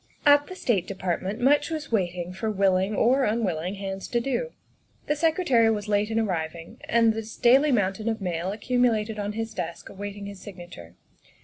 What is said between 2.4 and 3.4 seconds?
will ing or